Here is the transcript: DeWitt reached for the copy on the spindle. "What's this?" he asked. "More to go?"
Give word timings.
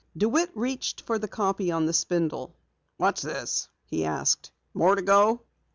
DeWitt 0.17 0.49
reached 0.55 1.01
for 1.01 1.19
the 1.19 1.27
copy 1.27 1.71
on 1.71 1.85
the 1.85 1.93
spindle. 1.93 2.55
"What's 2.97 3.21
this?" 3.21 3.67
he 3.85 4.03
asked. 4.03 4.51
"More 4.73 4.95
to 4.95 5.03
go?" 5.03 5.41